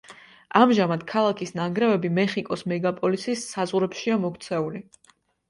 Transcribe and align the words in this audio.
ამჟამად 0.59 1.03
ქალაქის 1.11 1.53
ნანგრევები 1.59 2.11
მეხიკოს 2.15 2.65
მეგაპოლისის 2.73 3.45
საზღვრებშია 3.53 4.19
მოქცეული. 4.27 4.85